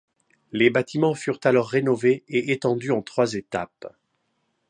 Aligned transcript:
Les 0.51 0.71
bâtiments 0.71 1.13
furent 1.13 1.39
alors 1.43 1.67
rénovés 1.69 2.23
et 2.27 2.53
étendus 2.53 2.89
en 2.89 3.03
trois 3.03 3.33
étapes. 3.35 3.85